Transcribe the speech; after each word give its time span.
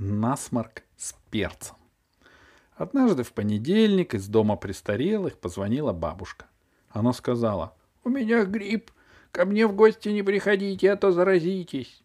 насморк 0.00 0.82
с 0.96 1.14
перцем. 1.30 1.76
Однажды 2.74 3.22
в 3.22 3.32
понедельник 3.32 4.14
из 4.14 4.26
дома 4.26 4.56
престарелых 4.56 5.38
позвонила 5.38 5.92
бабушка. 5.92 6.46
Она 6.88 7.12
сказала, 7.12 7.76
«У 8.02 8.08
меня 8.08 8.44
грипп, 8.44 8.90
ко 9.30 9.44
мне 9.44 9.66
в 9.66 9.74
гости 9.74 10.08
не 10.08 10.22
приходите, 10.22 10.90
а 10.90 10.96
то 10.96 11.12
заразитесь». 11.12 12.02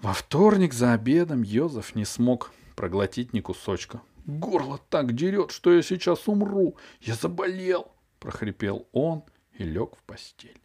Во 0.00 0.14
вторник 0.14 0.72
за 0.72 0.94
обедом 0.94 1.42
Йозеф 1.42 1.94
не 1.94 2.04
смог 2.04 2.52
проглотить 2.76 3.32
ни 3.32 3.40
кусочка. 3.40 4.00
«Горло 4.26 4.78
так 4.88 5.14
дерет, 5.14 5.50
что 5.50 5.72
я 5.72 5.82
сейчас 5.82 6.28
умру! 6.28 6.76
Я 7.00 7.14
заболел!»— 7.14 7.90
прохрипел 8.20 8.86
он 8.92 9.24
и 9.54 9.64
лег 9.64 9.96
в 9.96 10.02
постель. 10.04 10.60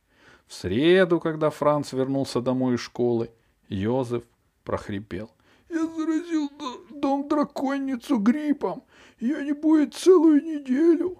В 0.47 0.53
среду, 0.53 1.19
когда 1.19 1.49
Франц 1.49 1.93
вернулся 1.93 2.41
домой 2.41 2.75
из 2.75 2.81
школы, 2.81 3.31
Йозеф 3.69 4.23
прохрипел. 4.63 5.31
«Я 7.03 7.09
заразил 7.09 7.27
дом 7.27 7.27
драконницу 7.27 8.17
гриппом. 8.17 8.83
Ее 9.19 9.43
не 9.43 9.53
будет 9.53 9.93
целую 9.93 10.41
неделю». 10.43 11.17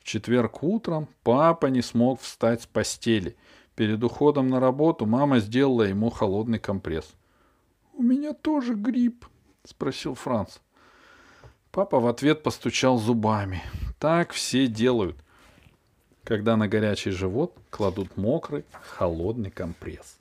В 0.00 0.04
четверг 0.04 0.62
утром 0.62 1.08
папа 1.22 1.66
не 1.66 1.82
смог 1.82 2.20
встать 2.20 2.62
с 2.62 2.66
постели. 2.66 3.36
Перед 3.74 4.04
уходом 4.04 4.48
на 4.48 4.60
работу 4.60 5.06
мама 5.06 5.40
сделала 5.40 5.82
ему 5.82 6.10
холодный 6.10 6.58
компресс. 6.58 7.14
«У 7.94 8.02
меня 8.02 8.32
тоже 8.32 8.74
грипп»,— 8.74 9.26
спросил 9.64 10.14
Франц. 10.14 10.58
Папа 11.70 12.00
в 12.00 12.06
ответ 12.06 12.42
постучал 12.42 12.98
зубами. 12.98 13.62
Так 13.98 14.32
все 14.32 14.68
делают, 14.68 15.16
когда 16.22 16.56
на 16.56 16.68
горячий 16.68 17.10
живот 17.10 17.56
кладут 17.70 18.16
мокрый, 18.16 18.64
холодный 18.82 19.50
компресс. 19.50 20.18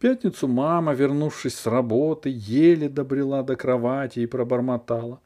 Пятницу 0.00 0.48
мама, 0.48 0.94
вернувшись 0.94 1.54
с 1.54 1.66
работы, 1.66 2.30
еле 2.34 2.88
добрела 2.88 3.42
до 3.42 3.54
кровати 3.56 4.20
и 4.20 4.26
пробормотала. 4.26 5.20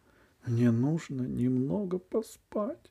«Мне 0.47 0.73
нужно 0.73 1.23
немного 1.23 1.99
поспать». 1.99 2.91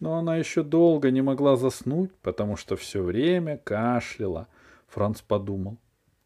Но 0.00 0.14
она 0.14 0.38
еще 0.38 0.62
долго 0.62 1.10
не 1.10 1.20
могла 1.20 1.56
заснуть, 1.56 2.10
потому 2.22 2.56
что 2.56 2.74
все 2.74 3.02
время 3.02 3.58
кашляла. 3.58 4.46
Франц 4.88 5.20
подумал. 5.20 5.76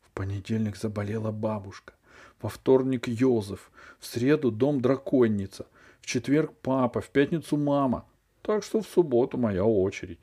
В 0.01 0.11
понедельник 0.13 0.77
заболела 0.77 1.33
бабушка. 1.33 1.95
Во 2.41 2.49
вторник 2.49 3.09
Йозеф. 3.09 3.73
В 3.99 4.07
среду 4.07 4.53
дом 4.53 4.81
драконница. 4.81 5.67
В 6.03 6.07
четверг 6.07 6.53
папа. 6.63 7.01
В 7.01 7.09
пятницу 7.11 7.57
мама. 7.57 8.05
Так 8.43 8.63
что 8.63 8.81
в 8.81 8.87
субботу 8.87 9.39
моя 9.39 9.65
очередь. 9.65 10.21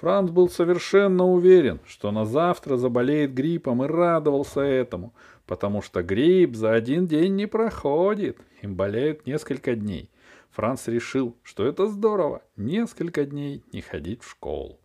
Франц 0.00 0.30
был 0.30 0.48
совершенно 0.48 1.26
уверен, 1.26 1.78
что 1.86 2.10
на 2.10 2.24
завтра 2.24 2.78
заболеет 2.78 3.34
гриппом 3.34 3.84
и 3.84 3.86
радовался 3.86 4.62
этому, 4.62 5.12
потому 5.44 5.82
что 5.82 6.02
грипп 6.02 6.54
за 6.54 6.72
один 6.72 7.06
день 7.06 7.36
не 7.36 7.44
проходит, 7.44 8.38
им 8.62 8.76
болеют 8.76 9.26
несколько 9.26 9.74
дней. 9.74 10.08
Франц 10.52 10.88
решил, 10.88 11.36
что 11.42 11.66
это 11.66 11.86
здорово, 11.86 12.40
несколько 12.56 13.26
дней 13.26 13.62
не 13.74 13.82
ходить 13.82 14.22
в 14.22 14.30
школу. 14.30 14.80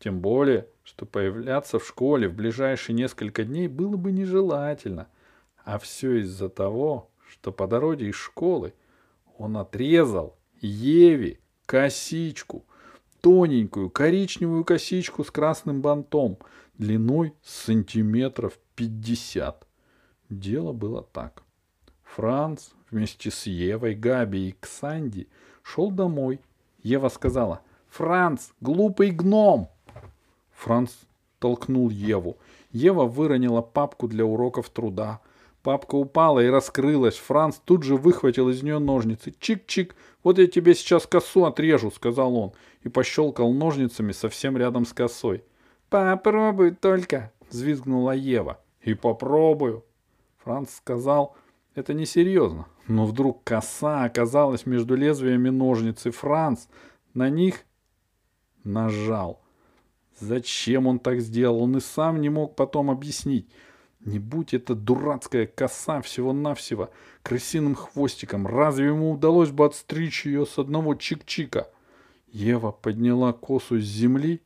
Тем 0.00 0.18
более, 0.18 0.66
что 0.82 1.06
появляться 1.06 1.78
в 1.78 1.86
школе 1.86 2.28
в 2.28 2.34
ближайшие 2.34 2.96
несколько 2.96 3.44
дней 3.44 3.68
было 3.68 3.96
бы 3.96 4.10
нежелательно. 4.10 5.06
А 5.64 5.78
все 5.78 6.16
из-за 6.22 6.48
того, 6.48 7.08
что 7.28 7.52
по 7.52 7.68
дороге 7.68 8.08
из 8.08 8.16
школы 8.16 8.74
он 9.38 9.58
отрезал 9.58 10.36
Еве 10.60 11.38
косичку, 11.66 12.65
тоненькую 13.26 13.90
коричневую 13.90 14.64
косичку 14.64 15.24
с 15.24 15.32
красным 15.32 15.82
бантом, 15.82 16.38
длиной 16.78 17.34
сантиметров 17.42 18.56
пятьдесят. 18.76 19.66
Дело 20.30 20.72
было 20.72 21.02
так. 21.02 21.42
Франц 22.04 22.68
вместе 22.88 23.32
с 23.32 23.46
Евой, 23.46 23.96
Габи 23.96 24.50
и 24.50 24.56
Ксанди 24.60 25.26
шел 25.64 25.90
домой. 25.90 26.38
Ева 26.84 27.08
сказала 27.08 27.62
«Франц, 27.88 28.50
глупый 28.60 29.10
гном!» 29.10 29.70
Франц 30.52 30.92
толкнул 31.40 31.90
Еву. 31.90 32.36
Ева 32.70 33.06
выронила 33.06 33.60
папку 33.60 34.06
для 34.06 34.24
уроков 34.24 34.70
труда– 34.70 35.20
Папка 35.66 35.96
упала 35.96 36.38
и 36.38 36.46
раскрылась. 36.46 37.16
Франц 37.16 37.56
тут 37.56 37.82
же 37.82 37.96
выхватил 37.96 38.50
из 38.50 38.62
нее 38.62 38.78
ножницы. 38.78 39.34
«Чик-чик, 39.40 39.94
вот 40.22 40.38
я 40.38 40.46
тебе 40.46 40.76
сейчас 40.76 41.08
косу 41.08 41.44
отрежу»,— 41.44 41.90
сказал 41.94 42.36
он, 42.36 42.52
и 42.86 42.88
пощелкал 42.88 43.52
ножницами 43.52 44.12
совсем 44.12 44.56
рядом 44.56 44.86
с 44.86 44.92
косой. 44.92 45.42
«Попробуй 45.88 46.70
только»,— 46.70 47.32
взвизгнула 47.50 48.12
Ева. 48.12 48.60
«И 48.80 48.94
попробую». 48.94 49.84
Франц 50.44 50.76
сказал, 50.76 51.34
это 51.74 51.94
несерьезно. 51.94 52.68
Но 52.86 53.04
вдруг 53.04 53.42
коса 53.42 54.04
оказалась 54.04 54.66
между 54.66 54.94
лезвиями 54.94 55.48
ножниц, 55.48 56.06
и 56.06 56.10
Франц 56.10 56.66
на 57.12 57.28
них 57.28 57.64
нажал. 58.62 59.42
Зачем 60.20 60.86
он 60.86 61.00
так 61.00 61.20
сделал, 61.20 61.62
он 61.62 61.76
и 61.76 61.80
сам 61.80 62.20
не 62.20 62.28
мог 62.28 62.54
потом 62.54 62.88
объяснить. 62.88 63.50
Не 63.98 64.20
будь 64.20 64.54
это 64.54 64.76
дурацкая 64.76 65.48
коса 65.48 66.02
всего-навсего 66.02 66.90
крысиным 67.24 67.74
хвостиком, 67.74 68.46
разве 68.46 68.86
ему 68.86 69.10
удалось 69.10 69.50
бы 69.50 69.64
отстричь 69.64 70.24
ее 70.24 70.46
с 70.46 70.56
одного 70.56 70.94
чик-чика? 70.94 71.66
Ева 72.26 72.70
подняла 72.70 73.32
косу 73.32 73.78
с 73.78 73.84
земли 73.84 74.42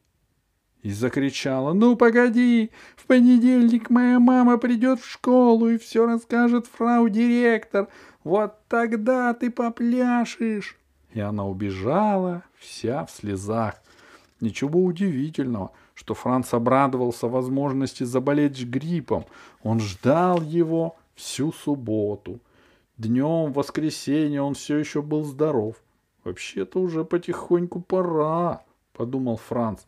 и 0.82 0.90
закричала. 0.90 1.72
«Ну, 1.72 1.96
погоди! 1.96 2.70
В 2.96 3.06
понедельник 3.06 3.90
моя 3.90 4.18
мама 4.18 4.58
придет 4.58 5.00
в 5.00 5.10
школу 5.10 5.68
и 5.68 5.78
все 5.78 6.06
расскажет 6.06 6.66
фрау-директор. 6.66 7.88
Вот 8.24 8.56
тогда 8.68 9.34
ты 9.34 9.50
попляшешь!» 9.50 10.78
И 11.12 11.20
она 11.20 11.46
убежала, 11.46 12.44
вся 12.58 13.04
в 13.04 13.10
слезах. 13.10 13.74
Ничего 14.40 14.82
удивительного, 14.82 15.72
что 15.94 16.14
Франц 16.14 16.54
обрадовался 16.54 17.28
возможности 17.28 18.04
заболеть 18.04 18.64
гриппом. 18.64 19.26
Он 19.62 19.80
ждал 19.80 20.40
его 20.40 20.96
всю 21.14 21.52
субботу. 21.52 22.40
Днем, 22.96 23.52
в 23.52 23.54
воскресенье 23.54 24.42
он 24.42 24.54
все 24.54 24.78
еще 24.78 25.02
был 25.02 25.24
здоров. 25.24 25.76
Вообще-то 26.30 26.78
уже 26.78 27.04
потихоньку 27.04 27.80
пора, 27.80 28.62
подумал 28.92 29.36
Франц. 29.36 29.80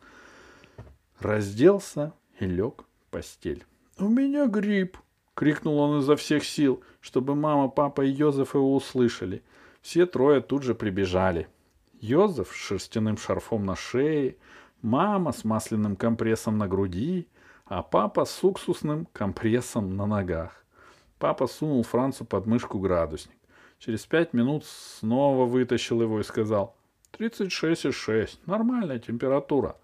Разделся 1.19 2.11
и 2.37 2.45
лег 2.45 2.83
в 2.99 3.11
постель. 3.11 3.63
У 3.97 4.09
меня 4.09 4.47
грипп, 4.47 4.97
крикнул 5.35 5.79
он 5.79 6.01
изо 6.01 6.17
всех 6.17 6.43
сил, 6.43 6.83
чтобы 6.99 7.33
мама, 7.33 7.69
папа 7.69 8.01
и 8.01 8.09
Йозеф 8.09 8.55
его 8.55 8.75
услышали. 8.75 9.41
Все 9.81 10.05
трое 10.05 10.41
тут 10.41 10.63
же 10.63 10.75
прибежали. 10.75 11.47
Йозеф 12.01 12.49
с 12.49 12.55
шерстяным 12.55 13.15
шарфом 13.15 13.65
на 13.65 13.77
шее, 13.77 14.35
мама 14.81 15.31
с 15.31 15.45
масляным 15.45 15.95
компрессом 15.95 16.57
на 16.57 16.67
груди, 16.67 17.29
а 17.63 17.83
папа 17.83 18.25
с 18.25 18.43
уксусным 18.43 19.07
компрессом 19.13 19.95
на 19.95 20.05
ногах. 20.05 20.65
Папа 21.19 21.47
сунул 21.47 21.83
Францу 21.83 22.25
под 22.25 22.47
мышку 22.47 22.79
градусник. 22.79 23.37
Через 23.79 24.05
пять 24.05 24.33
минут 24.33 24.65
снова 24.65 25.45
вытащил 25.45 26.01
его 26.01 26.19
и 26.19 26.23
сказал 26.23 26.75
«Тридцать 27.11 27.51
шесть 27.51 27.85
и 27.85 27.91
шесть. 27.91 28.45
Нормальная 28.47 28.99
температура». 28.99 29.77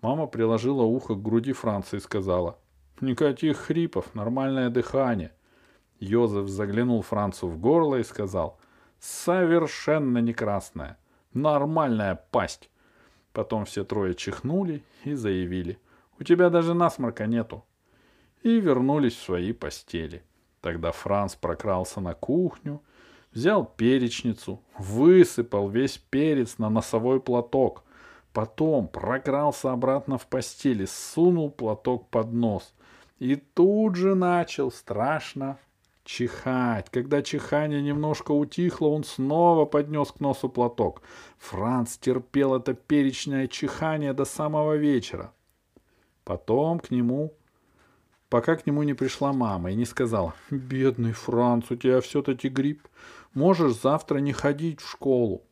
Мама 0.00 0.26
приложила 0.26 0.82
ухо 0.82 1.14
к 1.14 1.22
груди 1.22 1.52
Франца 1.52 1.96
и 1.96 2.00
сказала 2.00 2.58
«Никаких 3.00 3.56
хрипов, 3.56 4.14
нормальное 4.14 4.70
дыхание». 4.70 5.32
Йозеф 5.98 6.48
заглянул 6.48 7.02
Францу 7.02 7.48
в 7.48 7.58
горло 7.58 7.96
и 7.96 8.04
сказал 8.04 8.58
«Совершенно 9.00 10.18
не 10.18 10.32
красная. 10.32 10.98
Нормальная 11.32 12.14
пасть. 12.30 12.70
Потом 13.32 13.64
все 13.66 13.84
трое 13.84 14.16
чихнули 14.16 14.82
и 15.04 15.14
заявили. 15.14 15.78
«У 16.18 16.24
тебя 16.24 16.50
даже 16.50 16.74
насморка 16.74 17.26
нету». 17.26 17.64
И 18.42 18.58
вернулись 18.58 19.14
в 19.14 19.22
свои 19.22 19.52
постели. 19.52 20.24
Тогда 20.60 20.90
Франц 20.90 21.36
прокрался 21.36 22.00
на 22.00 22.14
кухню, 22.14 22.82
взял 23.32 23.64
перечницу, 23.64 24.62
высыпал 24.78 25.68
весь 25.68 25.98
перец 25.98 26.58
на 26.58 26.70
носовой 26.70 27.20
платок. 27.20 27.84
Потом 28.32 28.88
прокрался 28.88 29.72
обратно 29.72 30.18
в 30.18 30.26
постели, 30.26 30.86
сунул 30.86 31.50
платок 31.50 32.08
под 32.08 32.32
нос. 32.32 32.74
И 33.18 33.36
тут 33.36 33.96
же 33.96 34.14
начал 34.14 34.70
страшно 34.70 35.58
чихать. 36.08 36.88
Когда 36.90 37.22
чихание 37.22 37.82
немножко 37.82 38.32
утихло, 38.32 38.88
он 38.88 39.04
снова 39.04 39.66
поднес 39.66 40.10
к 40.10 40.20
носу 40.20 40.48
платок. 40.48 41.02
Франц 41.36 41.98
терпел 41.98 42.54
это 42.54 42.72
перечное 42.72 43.46
чихание 43.46 44.14
до 44.14 44.24
самого 44.24 44.76
вечера. 44.76 45.32
Потом 46.24 46.78
к 46.78 46.90
нему, 46.90 47.34
пока 48.30 48.56
к 48.56 48.66
нему 48.66 48.84
не 48.84 48.94
пришла 48.94 49.32
мама 49.32 49.70
и 49.70 49.74
не 49.74 49.84
сказала, 49.84 50.34
«Бедный 50.50 51.12
Франц, 51.12 51.70
у 51.70 51.76
тебя 51.76 52.00
все-таки 52.00 52.48
грипп. 52.48 52.88
Можешь 53.34 53.80
завтра 53.80 54.18
не 54.18 54.32
ходить 54.32 54.80
в 54.80 54.88
школу». 54.88 55.42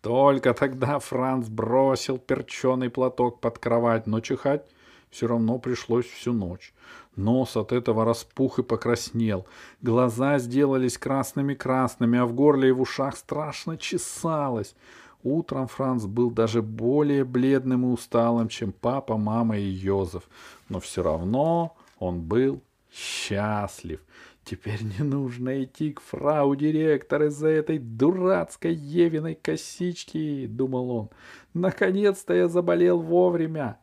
Только 0.00 0.54
тогда 0.54 0.98
Франц 0.98 1.48
бросил 1.48 2.18
перченый 2.18 2.90
платок 2.90 3.40
под 3.40 3.58
кровать, 3.58 4.06
но 4.06 4.20
чихать 4.20 4.62
все 5.10 5.26
равно 5.26 5.58
пришлось 5.58 6.06
всю 6.06 6.32
ночь. 6.32 6.74
Нос 7.16 7.56
от 7.56 7.72
этого 7.72 8.04
распух 8.04 8.58
и 8.58 8.62
покраснел. 8.62 9.46
Глаза 9.80 10.38
сделались 10.38 10.98
красными-красными, 10.98 12.18
а 12.18 12.26
в 12.26 12.34
горле 12.34 12.68
и 12.68 12.72
в 12.72 12.82
ушах 12.82 13.16
страшно 13.16 13.78
чесалось. 13.78 14.74
Утром 15.22 15.66
Франц 15.66 16.04
был 16.04 16.30
даже 16.30 16.62
более 16.62 17.24
бледным 17.24 17.86
и 17.86 17.92
усталым, 17.92 18.48
чем 18.48 18.72
папа, 18.72 19.16
мама 19.16 19.58
и 19.58 19.64
Йозеф. 19.64 20.24
Но 20.68 20.80
все 20.80 21.02
равно 21.02 21.74
он 21.98 22.20
был 22.20 22.60
счастлив. 22.92 24.00
Теперь 24.46 24.80
не 24.84 25.02
нужно 25.02 25.64
идти 25.64 25.92
к 25.92 26.00
фрау 26.00 26.54
директор 26.54 27.24
из-за 27.24 27.48
этой 27.48 27.80
дурацкой 27.80 28.74
Евиной 28.74 29.34
косички, 29.34 30.46
думал 30.46 30.90
он. 30.92 31.10
Наконец-то 31.52 32.32
я 32.32 32.46
заболел 32.46 33.00
вовремя. 33.00 33.80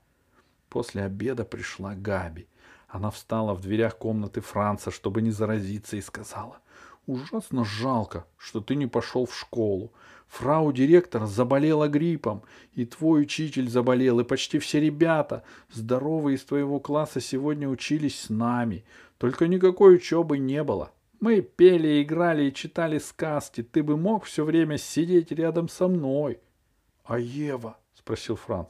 После 0.70 1.04
обеда 1.04 1.44
пришла 1.44 1.96
Габи. 1.96 2.48
Она 2.88 3.12
встала 3.12 3.54
в 3.54 3.60
дверях 3.60 3.98
комнаты 3.98 4.40
Франца, 4.40 4.90
чтобы 4.90 5.22
не 5.22 5.32
заразиться, 5.32 5.98
и 5.98 6.02
сказала, 6.02 6.60
«Ужасно 7.06 7.66
жалко, 7.66 8.26
что 8.38 8.62
ты 8.62 8.76
не 8.76 8.88
пошел 8.88 9.26
в 9.26 9.36
школу. 9.36 9.92
Фрау 10.28 10.72
директор 10.72 11.26
заболела 11.26 11.90
гриппом, 11.90 12.44
и 12.74 12.86
твой 12.86 13.24
учитель 13.24 13.70
заболел, 13.70 14.22
и 14.22 14.24
почти 14.24 14.58
все 14.58 14.80
ребята, 14.80 15.44
здоровые 15.70 16.38
из 16.38 16.46
твоего 16.46 16.80
класса, 16.80 17.20
сегодня 17.20 17.68
учились 17.68 18.20
с 18.22 18.30
нами. 18.30 18.86
Только 19.18 19.48
никакой 19.48 19.96
учебы 19.96 20.38
не 20.38 20.64
было. 20.64 20.92
Мы 21.20 21.42
пели, 21.42 22.02
играли 22.02 22.46
и 22.46 22.54
читали 22.54 23.00
сказки. 23.00 23.64
Ты 23.64 23.84
бы 23.84 23.98
мог 23.98 24.24
все 24.24 24.44
время 24.46 24.78
сидеть 24.78 25.32
рядом 25.32 25.68
со 25.70 25.88
мной.— 25.88 26.40
А 27.06 27.20
Ева?— 27.20 27.78
спросил 27.94 28.38
Франц. 28.38 28.70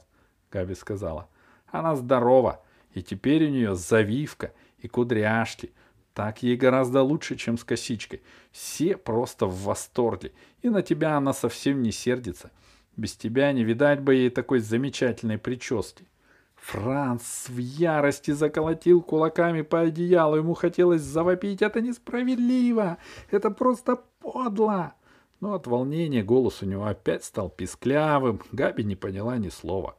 Габи 0.50 0.74
сказала.— 0.74 1.28
Она 1.70 1.94
здорова, 1.94 2.62
и 2.92 3.02
теперь 3.02 3.46
у 3.46 3.48
нее 3.48 3.74
завивка 3.76 4.52
и 4.78 4.88
кудряшки— 4.88 5.72
так 6.14 6.44
ей 6.44 6.56
гораздо 6.56 7.02
лучше, 7.02 7.34
чем 7.34 7.58
с 7.58 7.64
косичкой. 7.64 8.22
Все 8.52 8.96
просто 8.96 9.46
в 9.46 9.64
восторге. 9.64 10.32
И 10.62 10.68
на 10.68 10.80
тебя 10.80 11.16
она 11.16 11.32
совсем 11.32 11.82
не 11.82 11.90
сердится. 11.90 12.52
Без 12.96 13.16
тебя 13.16 13.52
не 13.52 13.64
видать 13.64 14.00
бы 14.00 14.14
ей 14.14 14.30
такой 14.30 14.60
замечательной 14.60 15.38
прически. 15.38 16.06
Франц 16.54 17.48
в 17.48 17.58
ярости 17.58 18.30
заколотил 18.30 19.02
кулаками 19.02 19.62
по 19.62 19.80
одеялу. 19.80 20.36
Ему 20.36 20.54
хотелось 20.54 21.02
завопить. 21.02 21.62
Это 21.62 21.80
несправедливо. 21.80 22.98
Это 23.32 23.50
просто 23.50 24.00
подло. 24.20 24.94
Но 25.40 25.54
от 25.54 25.66
волнения 25.66 26.22
голос 26.22 26.62
у 26.62 26.66
него 26.66 26.86
опять 26.86 27.24
стал 27.24 27.50
писклявым. 27.50 28.40
Габи 28.52 28.84
не 28.84 28.94
поняла 28.94 29.36
ни 29.36 29.48
слова. 29.48 29.96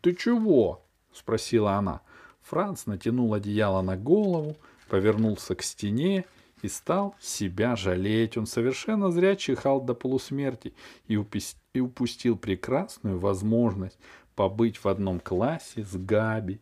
«Ты 0.00 0.14
чего?»— 0.14 0.84
спросила 1.12 1.74
она. 1.74 2.02
Франц 2.44 2.86
натянул 2.86 3.32
одеяло 3.34 3.80
на 3.82 3.96
голову, 3.96 4.56
повернулся 4.88 5.54
к 5.54 5.62
стене 5.62 6.26
и 6.62 6.68
стал 6.68 7.14
себя 7.20 7.74
жалеть. 7.74 8.36
Он 8.36 8.46
совершенно 8.46 9.10
зря 9.10 9.34
чихал 9.34 9.80
до 9.80 9.94
полусмерти 9.94 10.74
и, 11.08 11.16
упис... 11.16 11.56
и 11.72 11.80
упустил 11.80 12.36
прекрасную 12.36 13.18
возможность 13.18 13.98
побыть 14.34 14.76
в 14.76 14.88
одном 14.88 15.20
классе 15.20 15.84
с 15.84 15.96
Габи. 15.96 16.60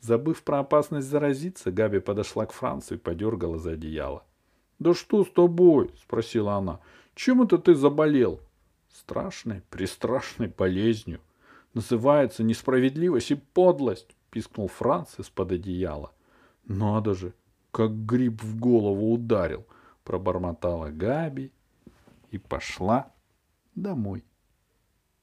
Забыв 0.00 0.42
про 0.42 0.60
опасность 0.60 1.08
заразиться, 1.08 1.72
Габи 1.72 1.98
подошла 1.98 2.46
к 2.46 2.52
Францу 2.52 2.94
и 2.94 2.98
подергала 2.98 3.58
за 3.58 3.72
одеяло.— 3.72 4.22
Да 4.78 4.92
что 4.92 5.24
с 5.24 5.30
тобой?— 5.30 5.90
спросила 6.02 6.54
она.— 6.54 6.80
Чем 7.14 7.42
это 7.42 7.58
ты 7.58 7.74
заболел?— 7.74 8.40
Страшной, 8.92 9.62
пристрашной 9.70 10.48
болезнью. 10.48 11.20
Называется 11.72 12.42
несправедливость 12.42 13.30
и 13.30 13.34
подлость,— 13.34 14.14
пискнул 14.34 14.66
Франц 14.66 15.20
из-под 15.20 15.52
одеяла.— 15.52 16.12
Надо 16.64 17.14
же, 17.14 17.34
как 17.70 18.04
гриб 18.04 18.42
в 18.42 18.58
голову 18.58 19.12
ударил, 19.12 19.64
пробормотала 20.02 20.90
Габи 20.90 21.52
и 22.32 22.38
пошла 22.38 23.12
домой. 23.76 24.24